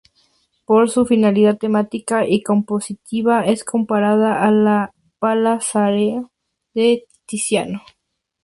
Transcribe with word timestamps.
Por 0.65 0.89
su 0.89 1.01
afinidad 1.01 1.59
temática 1.59 2.27
y 2.27 2.41
compositiva 2.41 3.45
es 3.45 3.63
comparada 3.63 4.43
a 4.43 4.49
la 4.49 4.95
"Pala 5.19 5.59
Pesaro" 5.59 6.31
de 6.73 7.05
Tiziano. 7.27 7.83